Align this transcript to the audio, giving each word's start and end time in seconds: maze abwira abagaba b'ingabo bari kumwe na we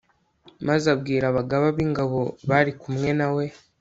maze 0.67 0.85
abwira 0.95 1.25
abagaba 1.27 1.67
b'ingabo 1.75 2.19
bari 2.49 2.71
kumwe 2.81 3.09
na 3.19 3.27
we 3.35 3.45